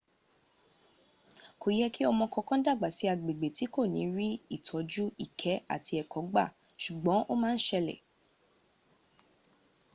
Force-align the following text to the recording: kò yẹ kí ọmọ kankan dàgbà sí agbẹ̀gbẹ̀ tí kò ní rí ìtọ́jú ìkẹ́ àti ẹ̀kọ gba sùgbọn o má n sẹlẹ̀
kò 1.61 1.67
yẹ 1.77 1.87
kí 1.95 2.01
ọmọ 2.11 2.25
kankan 2.33 2.61
dàgbà 2.65 2.87
sí 2.97 3.05
agbẹ̀gbẹ̀ 3.13 3.53
tí 3.57 3.65
kò 3.73 3.81
ní 3.93 4.01
rí 4.15 4.27
ìtọ́jú 4.55 5.05
ìkẹ́ 5.25 5.61
àti 5.75 5.93
ẹ̀kọ 6.01 6.19
gba 6.29 6.45
sùgbọn 6.83 7.19
o 7.31 7.33
má 7.41 7.49
n 7.55 7.57
sẹlẹ̀ 7.67 7.99